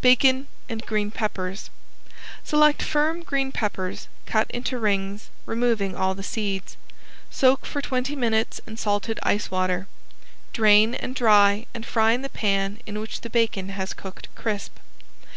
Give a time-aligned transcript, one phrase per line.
[0.00, 1.70] ~BACON AND GREEN PEPPERS~
[2.42, 6.76] Select firm green peppers, cut into rings, removing all the seeds.
[7.30, 9.86] Soak for twenty minutes in salted ice water.
[10.52, 14.74] Drain and dry and fry in the pan in which the bacon has cooked crisp.